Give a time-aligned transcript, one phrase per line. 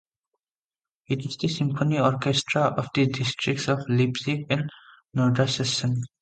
[1.09, 4.67] It is the symphony orchestra of the districts of Leipzig and
[5.15, 6.01] Nordsachsen.